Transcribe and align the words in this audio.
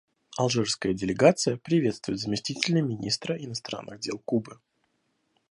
Алжирская 0.35 0.95
делегация 0.95 1.57
приветствует 1.57 2.19
заместителя 2.19 2.81
министра 2.81 3.37
иностранных 3.37 3.99
дел 3.99 4.17
Кубы. 4.25 4.59